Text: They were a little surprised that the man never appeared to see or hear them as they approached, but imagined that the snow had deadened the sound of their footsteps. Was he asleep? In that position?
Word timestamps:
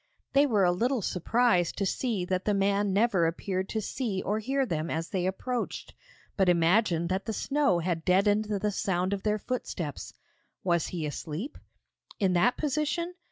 They 0.33 0.47
were 0.47 0.63
a 0.63 0.71
little 0.71 1.03
surprised 1.03 1.77
that 1.77 2.41
the 2.45 2.55
man 2.55 2.91
never 2.91 3.27
appeared 3.27 3.69
to 3.69 3.81
see 3.81 4.19
or 4.23 4.39
hear 4.39 4.65
them 4.65 4.89
as 4.89 5.09
they 5.11 5.27
approached, 5.27 5.93
but 6.35 6.49
imagined 6.49 7.09
that 7.09 7.25
the 7.27 7.33
snow 7.33 7.77
had 7.77 8.03
deadened 8.03 8.45
the 8.45 8.71
sound 8.71 9.13
of 9.13 9.21
their 9.21 9.37
footsteps. 9.37 10.11
Was 10.63 10.87
he 10.87 11.05
asleep? 11.05 11.55
In 12.19 12.33
that 12.33 12.57
position? 12.57 13.13